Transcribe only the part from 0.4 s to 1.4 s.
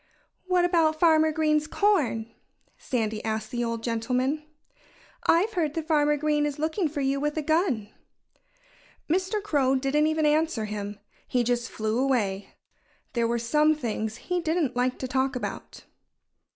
"What about Farmer